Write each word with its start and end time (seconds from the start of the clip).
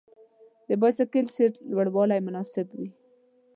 د 0.67 0.69
بایسکل 0.81 1.25
سیټ 1.35 1.53
لوړوالی 1.71 2.19
مناسب 2.27 2.67
وي. 2.77 2.89